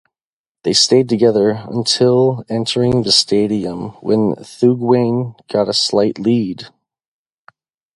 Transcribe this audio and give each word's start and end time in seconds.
They 0.63 0.73
stayed 0.73 1.09
together 1.09 1.63
until 1.67 2.43
entering 2.49 3.03
the 3.03 3.11
stadium, 3.11 3.89
when 4.01 4.33
Thugwane 4.37 5.35
got 5.47 5.69
a 5.69 5.73
slight 5.73 6.17
lead. 6.17 6.69